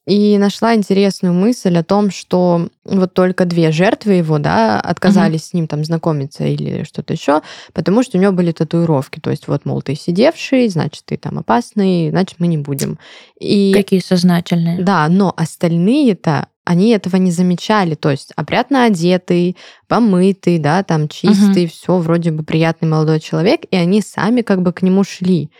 [0.09, 5.47] и нашла интересную мысль о том, что вот только две жертвы его, да, отказались угу.
[5.47, 7.43] с ним там знакомиться или что-то еще,
[7.73, 9.19] потому что у него были татуировки.
[9.19, 12.97] То есть вот, мол, ты сидевший, значит, ты там опасный, значит, мы не будем.
[13.39, 13.71] И...
[13.71, 14.81] Какие сознательные.
[14.81, 17.93] Да, но остальные-то они этого не замечали.
[17.93, 21.71] То есть опрятно одетый, помытый, да, там чистый, угу.
[21.71, 25.51] все вроде бы приятный молодой человек, и они сами как бы к нему шли.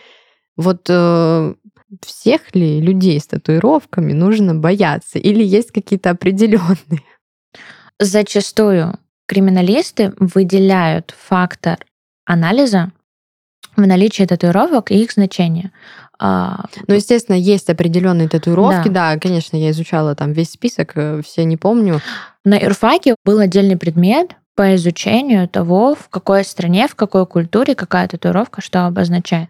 [0.58, 1.54] Вот э,
[2.06, 5.20] всех ли людей с татуировками нужно бояться?
[5.20, 7.04] Или есть какие-то определенные?
[8.00, 8.98] Зачастую
[9.28, 11.78] криминалисты выделяют фактор
[12.26, 12.92] анализа
[13.76, 15.72] в наличии татуировок и их значения.
[16.22, 18.90] А, ну, естественно, есть определенные татуировки.
[18.90, 19.14] Да.
[19.14, 22.02] да, конечно, я изучала там весь список, э, все не помню.
[22.44, 28.08] На юрфаке был отдельный предмет по изучению того, в какой стране, в какой культуре какая
[28.10, 29.50] татуировка что обозначает.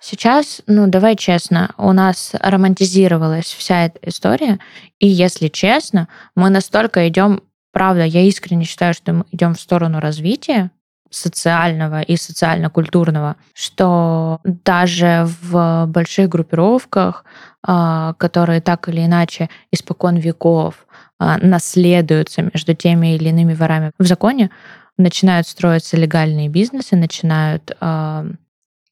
[0.00, 4.58] Сейчас, ну, давай честно, у нас романтизировалась вся эта история,
[4.98, 10.00] и если честно, мы настолько идем, правда, я искренне считаю, что мы идем в сторону
[10.00, 10.70] развития
[11.10, 17.24] социального и социально-культурного, что даже в больших группировках,
[17.62, 20.86] а, которые так или иначе испокон веков
[21.18, 24.50] а, наследуются между теми или иными ворами в законе,
[24.98, 28.26] начинают строиться легальные бизнесы, начинают а,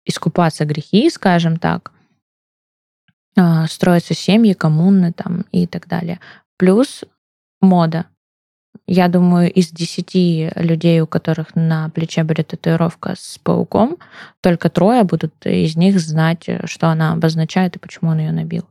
[0.04, 1.92] искупаться грехи, скажем так,
[3.36, 6.20] а, строятся семьи, коммуны там и так далее.
[6.56, 7.04] Плюс
[7.60, 8.06] мода.
[8.86, 13.96] Я думаю, из десяти людей, у которых на плече будет татуировка с пауком,
[14.42, 18.68] только трое будут из них знать, что она обозначает и почему он ее набил.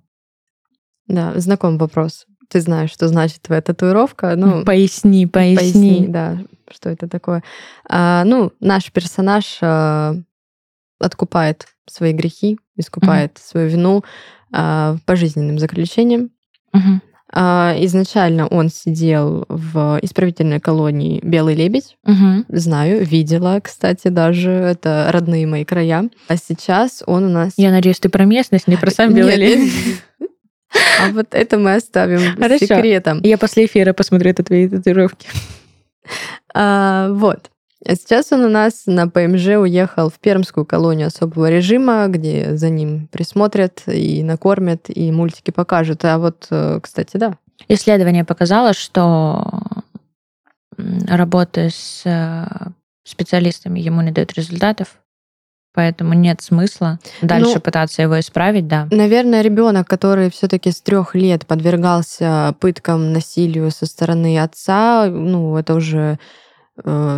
[1.08, 2.28] Да, знаком вопрос.
[2.48, 4.36] Ты знаешь, что значит твоя татуировка?
[4.36, 5.58] Ну, поясни, поясни.
[5.58, 6.38] Поясни, да,
[6.69, 7.43] что это такое.
[7.89, 10.15] А, ну, наш персонаж а,
[11.04, 13.50] откупает свои грехи, искупает mm-hmm.
[13.50, 14.04] свою вину
[14.52, 16.32] а, пожизненным заключением.
[16.76, 17.00] Mm-hmm.
[17.36, 21.98] А, изначально он сидел в исправительной колонии Белый лебедь.
[22.04, 22.46] Угу.
[22.50, 26.10] Знаю, видела, кстати, даже это родные мои края.
[26.28, 27.54] А сейчас он у нас.
[27.58, 29.74] Я надеюсь, ты про местность, не про сам Белый лебедь.
[31.00, 32.66] А вот это мы оставим Хорошо.
[32.66, 33.22] секретом.
[33.22, 35.28] Я после эфира посмотрю твои татуировки.
[36.52, 37.52] А, вот.
[37.86, 42.69] А сейчас он у нас на ПМЖ уехал в пермскую колонию особого режима, где за
[42.69, 46.06] ним присмотрят и накормят, и мультики покажут.
[46.06, 47.38] А вот, э, кстати, да.
[47.67, 49.62] Исследование показало, что
[50.78, 52.46] работа с э,
[53.04, 54.98] специалистами ему не дает результатов,
[55.74, 58.88] поэтому нет смысла дальше ну, пытаться его исправить, да.
[58.91, 65.76] Наверное, ребенок, который все-таки с трех лет подвергался пыткам, насилию со стороны отца, ну, это
[65.76, 66.17] уже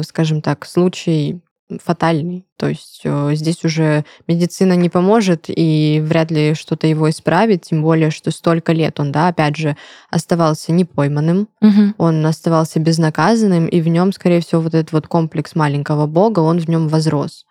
[0.03, 1.41] скажем так, случай
[1.83, 2.45] фатальный.
[2.57, 7.81] То есть э, здесь уже медицина не поможет, и вряд ли что-то его исправит, тем
[7.81, 9.75] более, что столько лет он, да, опять же,
[10.11, 11.93] оставался непойманным, угу.
[11.97, 16.59] он оставался безнаказанным, и в нем, скорее всего, вот этот вот комплекс маленького бога, он
[16.59, 17.45] в нем возрос.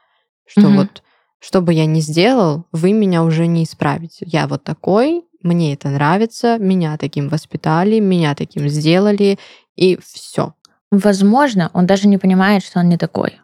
[0.47, 0.77] Что угу.
[0.77, 1.03] вот,
[1.40, 4.27] что бы я ни сделал, вы меня уже не исправите.
[4.29, 9.38] Я вот такой, мне это нравится, меня таким воспитали, меня таким сделали,
[9.75, 10.55] и все.
[10.98, 13.40] Возможно, он даже не понимает, что он не такой.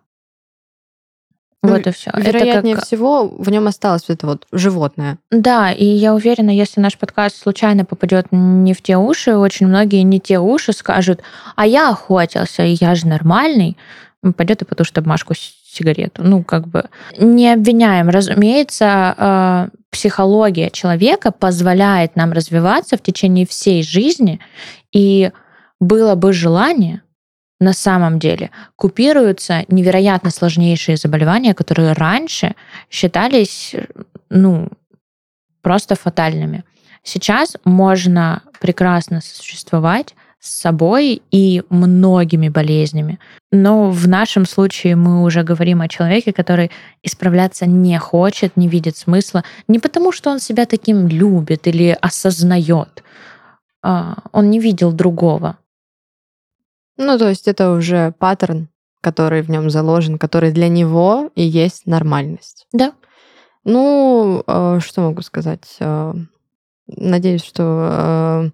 [1.62, 2.10] Ну, вот и все.
[2.16, 2.86] Вероятнее это как...
[2.86, 5.18] всего, в нем осталось это вот животное.
[5.30, 10.02] Да, и я уверена, если наш подкаст случайно попадет не в те уши, очень многие
[10.02, 11.20] не те уши скажут,
[11.56, 13.76] а я охотился, и я же нормальный,
[14.36, 16.22] пойдет и потушит обмашку сигарету.
[16.22, 16.86] Ну, как бы
[17.18, 18.08] не обвиняем.
[18.08, 24.40] Разумеется, э, психология человека позволяет нам развиваться в течение всей жизни,
[24.92, 25.30] и
[25.78, 27.02] было бы желание,
[27.60, 32.54] на самом деле купируются невероятно сложнейшие заболевания, которые раньше
[32.90, 33.74] считались,
[34.30, 34.68] ну,
[35.62, 36.64] просто фатальными.
[37.02, 43.18] Сейчас можно прекрасно существовать с собой и многими болезнями.
[43.52, 46.70] Но в нашем случае мы уже говорим о человеке, который
[47.02, 53.04] исправляться не хочет, не видит смысла, не потому что он себя таким любит или осознает.
[53.82, 55.58] А, он не видел другого.
[57.02, 58.68] Ну, то есть это уже паттерн,
[59.00, 62.66] который в нем заложен, который для него и есть нормальность.
[62.72, 62.92] Да.
[63.64, 65.76] Ну, э, что могу сказать?
[65.80, 66.12] Э,
[66.86, 68.50] надеюсь, что э,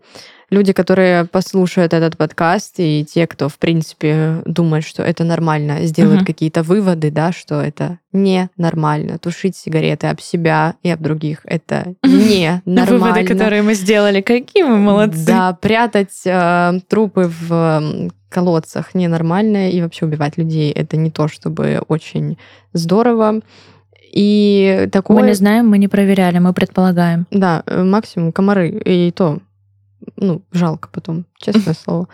[0.50, 6.20] люди, которые послушают этот подкаст, и те, кто, в принципе, думает, что это нормально, сделают
[6.20, 6.26] Мгм.
[6.26, 9.18] какие-то выводы, да, что это не нормально.
[9.18, 13.06] Тушить сигареты об себя и об других это не нормально.
[13.06, 15.26] Выводы, которые мы сделали, какие мы молодцы.
[15.26, 21.80] Да, прятать э, трупы в колодцах ненормально, и вообще убивать людей это не то, чтобы
[21.88, 22.38] очень
[22.72, 23.40] здорово.
[24.12, 25.18] И такое...
[25.18, 27.26] Мы не знаем, мы не проверяли, мы предполагаем.
[27.30, 29.38] Да, э, максимум комары, и то,
[30.16, 32.08] ну, жалко потом, честное слово.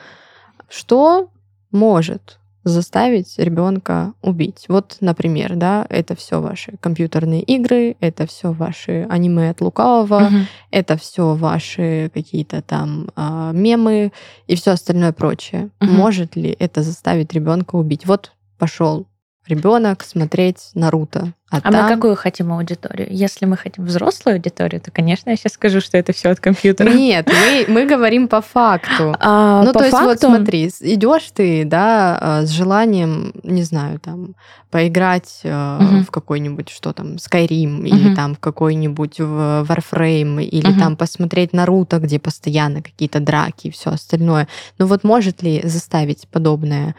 [0.68, 1.28] Что
[1.70, 4.66] может заставить ребенка убить?
[4.68, 10.30] Вот, например, да, это все ваши компьютерные игры, это все ваши аниме от лукавого,
[10.70, 14.12] это все ваши какие-то там а, мемы
[14.46, 15.70] и все остальное прочее.
[15.80, 18.06] Может ли это заставить ребенка убить?
[18.06, 19.06] Вот пошел
[19.46, 21.82] ребенок смотреть Наруто, а, А там...
[21.82, 23.08] мы какую хотим аудиторию?
[23.10, 26.88] Если мы хотим взрослую аудиторию, то, конечно, я сейчас скажу, что это все от компьютера.
[26.88, 29.14] Нет, мы, мы говорим по факту.
[29.24, 33.62] А, ну, по то есть, вот факту- смотри, идешь ты, да, а, с желанием, не
[33.64, 34.34] знаю, там,
[34.70, 36.04] поиграть Мгм.
[36.04, 38.16] в какой-нибудь, что там, Skyrim, или Мгм.
[38.16, 40.78] там в какой-нибудь Warframe, или Мгм.
[40.78, 44.48] там посмотреть Наруто, где постоянно какие-то драки и все остальное.
[44.78, 46.96] Но вот может ли заставить подобная а,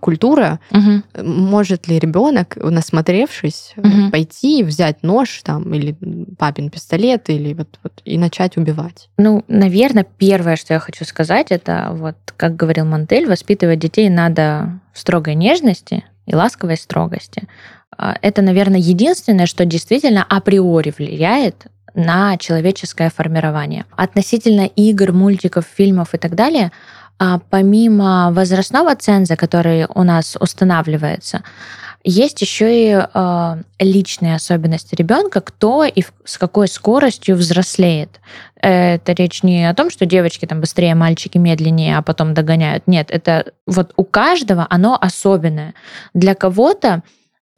[0.00, 1.02] культура, Мгм.
[1.22, 4.10] может ли ребенок, насмотревшись, Мгм.
[4.10, 5.96] пойти взять нож там или
[6.38, 9.08] папин пистолет или вот, вот и начать убивать?
[9.18, 14.80] Ну, наверное, первое, что я хочу сказать, это вот, как говорил Мантель, воспитывать детей надо
[14.92, 17.48] в строгой нежности и ласковой строгости.
[17.96, 23.84] А, Это, наверное, единственное, что действительно априори влияет на человеческое формирование.
[23.96, 26.70] Относительно игр, мультиков, фильмов и так далее, а,
[27.50, 31.42] помимо возрастного ценза, который у нас устанавливается,
[32.04, 38.20] есть еще и э, личные особенности ребенка, кто и в- с какой скоростью взрослеет.
[38.56, 42.88] Это речь не о том, что девочки там быстрее, мальчики медленнее, а потом догоняют.
[42.88, 45.74] Нет, это вот у каждого оно особенное.
[46.12, 47.02] Для кого-то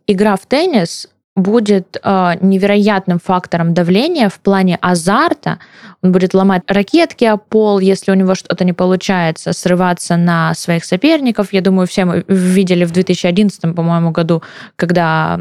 [0.07, 5.59] игра в теннис будет э, невероятным фактором давления в плане азарта.
[6.03, 10.85] Он будет ломать ракетки о пол, если у него что-то не получается, срываться на своих
[10.85, 11.53] соперников.
[11.53, 14.43] Я думаю, все мы видели в 2011, по-моему, году,
[14.77, 15.41] когда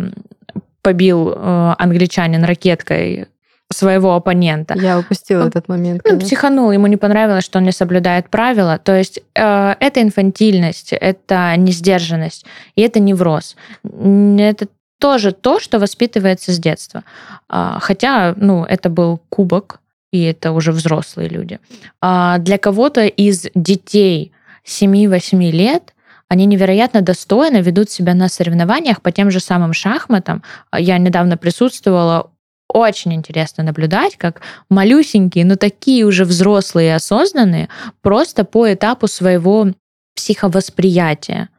[0.81, 3.27] побил э, англичанин ракеткой
[3.71, 4.75] своего оппонента.
[4.77, 6.01] Я упустила этот момент.
[6.03, 6.27] Ну, конечно.
[6.27, 8.77] психанул, ему не понравилось, что он не соблюдает правила.
[8.77, 13.55] То есть э, это инфантильность, это несдержанность, и это невроз.
[13.83, 14.67] Это
[15.03, 17.03] тоже то, что воспитывается с детства.
[17.49, 19.81] А, Хотя, ну, это был кубок,
[20.13, 21.59] и это уже взрослые люди.
[21.99, 24.31] А Для кого-то из детей
[24.65, 25.93] 7-8 лет
[26.29, 30.41] они невероятно достойно ведут себя на соревнованиях по тем же самым шахматам.
[30.71, 32.31] А Я недавно присутствовала,
[32.69, 34.39] очень интересно наблюдать, как
[34.69, 37.67] малюсенькие, но такие уже взрослые и осознанные,
[38.01, 39.67] просто по этапу своего
[40.15, 41.49] психовосприятия.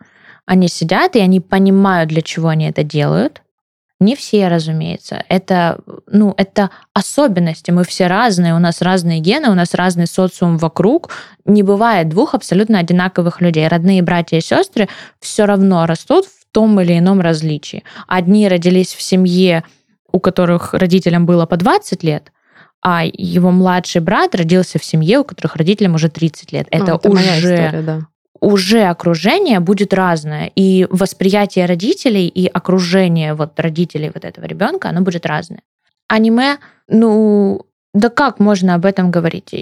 [0.47, 3.43] Они сидят, и они понимают, для чего они это делают.
[4.01, 5.25] Не все, разумеется.
[5.29, 7.71] Это, ну, это особенности.
[7.71, 11.11] Мы все разные, у нас разные гены, у нас разный социум вокруг.
[11.45, 13.67] Не бывает двух абсолютно одинаковых людей.
[13.67, 14.89] Родные братья и сестры
[15.21, 17.85] все равно растут в том или ином различии.
[18.07, 19.65] Одни родились в семье,
[20.13, 22.33] у которых родителям было по 20 лет,
[22.83, 26.67] а его младший брат родился в семье, у которых родителям уже 30 лет.
[26.71, 28.01] Это, моя уже история, да.
[28.45, 30.51] Уже окружение будет разное.
[30.55, 35.61] И восприятие родителей и окружение вот родителей вот этого ребенка, оно будет разное.
[36.09, 37.63] Аниме, ну,
[37.95, 39.55] да как можно об этом говорить?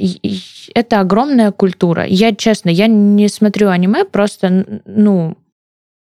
[0.75, 2.05] Это огромная культура.
[2.05, 5.37] Я, честно, я не смотрю аниме, просто, ну,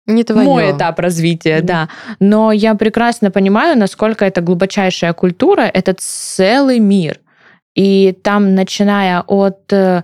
[0.06, 0.46] Не твое.
[0.46, 1.88] мой этап развития, да.
[2.20, 7.20] Но я прекрасно понимаю, насколько это глубочайшая культура, это целый мир.
[7.74, 10.02] И там, начиная от э,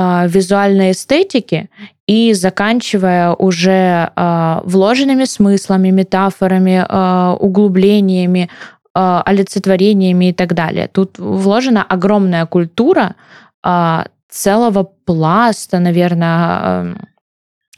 [0.00, 1.68] а, визуальной эстетики
[2.08, 8.48] и заканчивая уже а, вложенными смыслами, метафорами, а, углублениями,
[8.94, 10.88] а, олицетворениями и так далее.
[10.88, 13.14] Тут вложена огромная культура
[13.62, 16.96] а, целого пласта, наверное,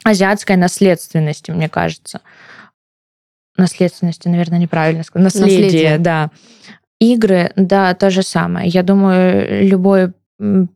[0.04, 2.20] азиатской наследственности, мне кажется.
[3.56, 5.24] Наследственности, наверное, неправильно сказать.
[5.24, 5.98] Наследие, Наследие.
[5.98, 6.30] да.
[7.00, 8.68] Игры, да, то же самое.
[8.68, 10.12] Я думаю, любой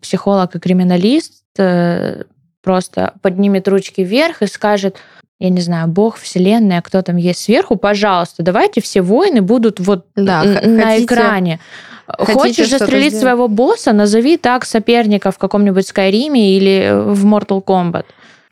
[0.00, 2.24] психолог и криминалист э,
[2.64, 4.96] просто поднимет ручки вверх и скажет,
[5.38, 10.06] я не знаю, Бог, Вселенная, кто там есть сверху, пожалуйста, давайте все войны будут вот
[10.16, 11.60] Да, на хотите- экране.
[12.06, 13.20] хотите Хочешь застрелить сделать?
[13.22, 18.04] своего босса, назови так соперника в каком-нибудь Скайриме или в Mortal Kombat.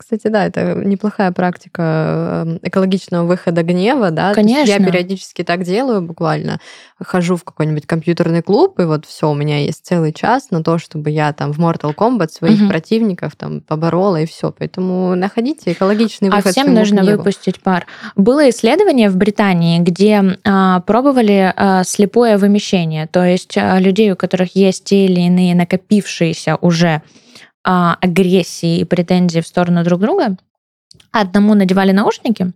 [0.03, 4.33] Кстати, да, это неплохая практика эм, экологичного выхода гнева, да.
[4.33, 4.69] Конечно.
[4.69, 6.59] Я периодически так делаю буквально.
[7.01, 10.77] Хожу в какой-нибудь компьютерный клуб, и вот все, у меня есть целый час на то,
[10.77, 12.69] чтобы я там в Mortal Kombat своих угу.
[12.69, 14.53] противников там поборола, и все.
[14.57, 17.17] Поэтому находите экологичный а выход всем нужно гневу.
[17.19, 17.85] выпустить пар.
[18.17, 24.17] Было исследование в Британии, где а, пробовали а, слепое вымещение, то есть а, людей, у
[24.17, 27.01] которых есть те или иные накопившиеся уже
[27.63, 30.37] а, агрессии и претензии в сторону друг друга.
[31.11, 32.51] Одному надевали наушники,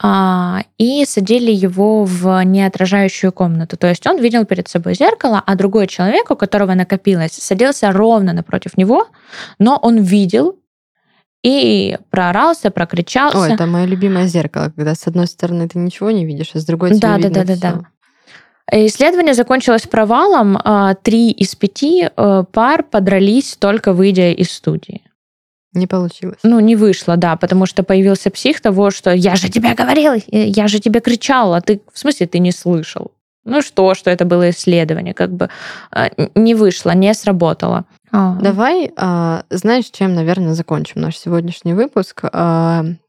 [0.00, 3.76] а, и садили его в неотражающую комнату.
[3.76, 8.32] То есть он видел перед собой зеркало, а другой человек, у которого накопилось, садился ровно
[8.32, 9.08] напротив него,
[9.58, 10.56] но он видел
[11.42, 13.38] и проорался, прокричался.
[13.38, 16.64] О, это мое любимое зеркало, когда с одной стороны ты ничего не видишь, а с
[16.64, 17.87] другой тебе да, видно да, да, да, да.
[18.70, 20.58] Исследование закончилось провалом.
[20.62, 25.02] А, три из пяти э, пар подрались только выйдя из студии.
[25.72, 26.38] Не получилось.
[26.42, 30.68] Ну, не вышло, да, потому что появился псих того, что я же тебе говорил, я
[30.68, 33.12] же тебе кричал, а ты, в смысле, ты не слышал.
[33.44, 35.48] Ну что, что это было исследование, как бы
[35.90, 37.84] а, не вышло, не сработало.
[38.12, 38.38] А.
[38.40, 38.92] Давай,
[39.50, 42.24] знаешь, чем, наверное, закончим наш сегодняшний выпуск?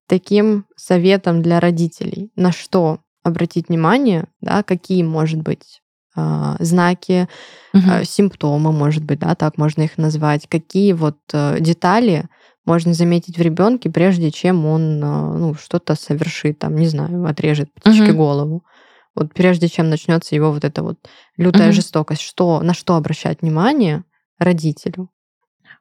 [0.07, 2.31] Таким советом для родителей.
[2.35, 5.81] На что обратить внимание, да, какие, может быть,
[6.15, 7.27] а, знаки,
[7.73, 12.25] а, симптомы, может быть, да, так можно их назвать, какие вот э, детали
[12.65, 17.73] можно заметить в ребенке, прежде чем он а, ну, что-то совершит, там, не знаю, отрежет
[17.73, 18.17] птичке Мгм.
[18.17, 18.63] голову.
[19.15, 20.97] Вот прежде чем начнется его вот эта вот
[21.37, 21.73] лютая Мгм.
[21.73, 24.03] жестокость, что, на что обращать внимание
[24.37, 25.09] родителю?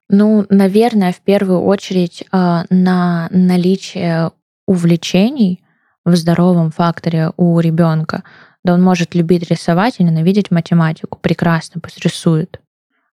[0.09, 4.33] Ну, наверное, в первую очередь на наличие
[4.67, 5.63] увлечений
[6.09, 8.23] в здоровом факторе у ребенка.
[8.65, 11.19] Да он может любить рисовать и ненавидеть математику.
[11.21, 12.61] Прекрасно, пусть рисует.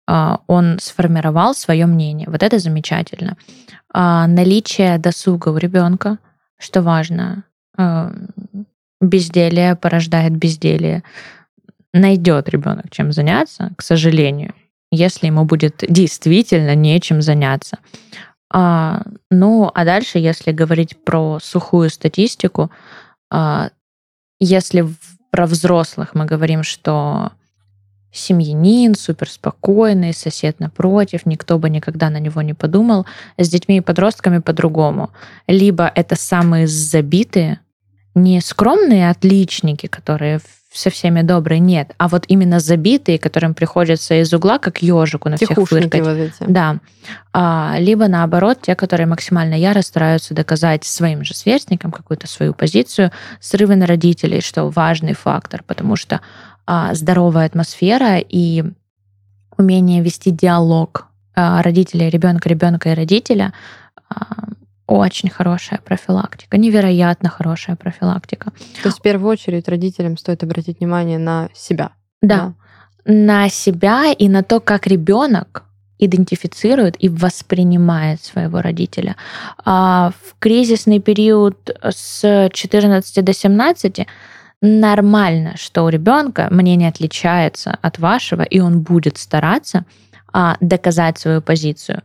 [0.07, 2.29] А, Он сформировал свое мнение.
[2.29, 3.37] Вот это замечательно.
[3.93, 6.19] А, Наличие досуга у ребенка,
[6.59, 7.45] что важно.
[7.77, 8.13] А,
[9.01, 11.03] Безделие порождает безделие.
[11.93, 14.55] Найдет ребенок чем заняться, к сожалению,
[14.91, 17.79] если ему будет действительно нечем заняться.
[18.51, 22.71] А, ну, а дальше, если говорить про сухую статистику,
[23.31, 23.71] а,
[24.39, 24.97] если в-
[25.31, 27.33] про взрослых мы говорим, что
[28.13, 34.39] семьянин, суперспокойный, сосед напротив, никто бы никогда на него не подумал, с детьми и подростками
[34.39, 35.11] по-другому.
[35.49, 37.59] Либо это самые забитые,
[38.15, 40.41] не скромные отличники, которые
[40.75, 45.37] со всеми добрые, нет, а вот именно забитые, которым приходится из угла, как ежику на
[45.37, 46.01] всех фыркать.
[46.01, 46.35] вот эти.
[46.41, 46.79] Да.
[47.33, 53.13] А, либо наоборот, те, которые максимально яро стараются доказать своим же сверстникам какую-то свою позицию,
[53.41, 56.21] срывы на родителей, что важный фактор, потому что
[56.67, 58.65] а, здоровая атмосфера и
[59.57, 61.07] умение вести диалог
[61.37, 63.53] а, родителей, ребенка, ребенка и родителя
[64.09, 64.49] а,
[64.87, 68.53] очень хорошая профилактика, невероятно хорошая профилактика.
[68.83, 71.93] То есть в первую очередь родителям стоит обратить внимание на себя.
[72.21, 72.55] Да,
[73.05, 75.65] на себя и на то, как ребенок
[75.99, 79.17] идентифицирует и воспринимает своего родителя.
[79.65, 84.07] А в кризисный период с 14 до 17
[84.61, 89.85] нормально, что у ребенка мнение отличается от вашего, и он будет стараться
[90.33, 92.03] а, доказать свою позицию.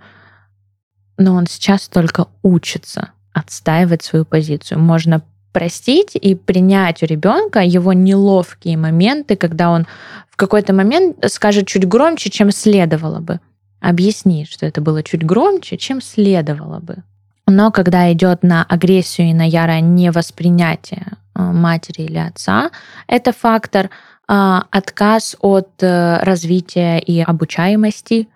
[1.19, 4.79] Но он сейчас только учится отстаивать свою позицию.
[4.79, 9.85] Можно простить и принять у ребенка его неловкие моменты, когда он
[10.29, 13.39] в какой-то момент скажет чуть громче, чем следовало бы.
[13.81, 17.03] Объясни, что это было чуть громче, чем следовало бы.
[17.47, 21.05] Но когда идет на агрессию и на ярое невоспринятие
[21.35, 22.71] э, матери или отца,
[23.07, 23.89] это фактор
[24.27, 28.27] а, отказ от э, развития и обучаемости.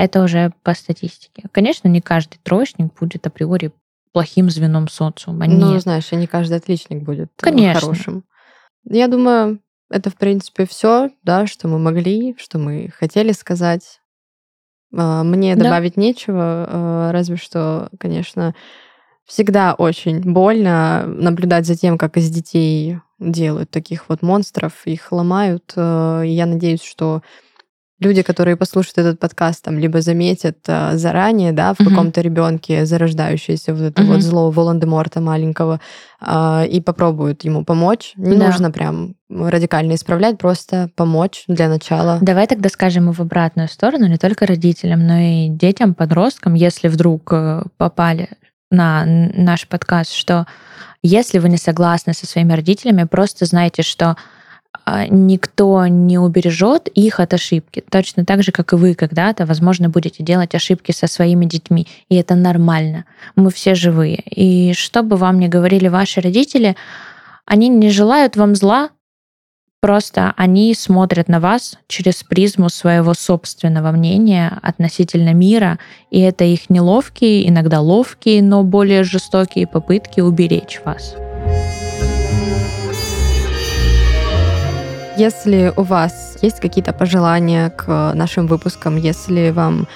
[0.00, 1.44] Это уже по статистике.
[1.52, 3.70] Конечно, не каждый троечник будет априори
[4.12, 5.46] плохим звеном социума.
[5.46, 5.82] Ну, Нет.
[5.82, 7.80] знаешь, и не каждый отличник будет э, Конечно.
[7.80, 8.24] хорошим.
[8.88, 14.00] Я думаю, это, в принципе, все, да, что мы могли, что мы хотели сказать.
[14.96, 15.64] А, Мне Да.
[15.64, 18.54] добавить нечего, а, разве что, конечно,
[19.26, 25.74] всегда очень больно наблюдать за тем, как из детей делают таких вот монстров, их ломают.
[25.76, 27.20] Э, Я надеюсь, что
[28.00, 31.88] люди, которые послушают этот подкаст, там, либо заметят а, заранее, да, в Мгм.
[31.90, 34.10] каком-то ребенке зарождающееся вот это Мгм.
[34.12, 35.80] вот зло Волан-де-Морта маленького,
[36.20, 38.12] а, и попробуют ему помочь.
[38.16, 38.46] Не Да.
[38.46, 42.18] нужно прям радикально исправлять, просто помочь для начала.
[42.20, 46.88] Давай тогда скажем и в обратную сторону, не только родителям, но и детям, подросткам, если
[46.88, 48.30] вдруг э, попали
[48.70, 50.46] на наш подкаст, что
[51.02, 54.16] если вы не согласны со своими родителями, просто знайте, что
[55.08, 57.84] никто не убережет их от ошибки.
[57.90, 61.86] Точно так же, как и вы когда-то, возможно, будете делать ошибки со своими детьми.
[62.08, 63.04] И это нормально.
[63.36, 64.22] Мы все живые.
[64.26, 66.76] И что бы вам ни говорили ваши родители,
[67.46, 68.90] они не желают вам зла,
[69.82, 75.78] Просто они смотрят на вас через призму своего собственного мнения относительно мира,
[76.10, 81.16] и это их неловкие, иногда ловкие, но более жестокие попытки уберечь вас.
[85.20, 89.86] Если у вас есть какие-то пожелания к нашим выпускам, если вам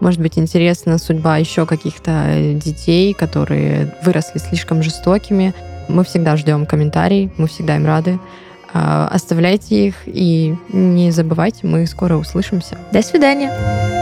[0.00, 5.54] может быть, интересна судьба еще каких-то детей, которые выросли слишком жестокими.
[5.86, 8.18] Мы всегда ждем комментарий, мы всегда им рады.
[8.74, 12.76] А, оставляйте их и не забывайте, мы скоро услышимся.
[12.90, 14.01] До свидания.